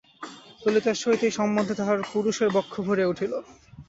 [0.61, 3.33] ললিতার সহিত এই সম্বন্ধে তাহার পুরুষের বক্ষ ভরিয়া উঠিল।